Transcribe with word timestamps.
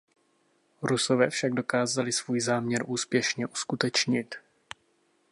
Rusové 0.81 1.29
však 1.29 1.53
dokázali 1.53 2.11
svůj 2.11 2.41
záměr 2.41 2.83
úspěšně 2.87 3.47
uskutečnit. 3.47 4.35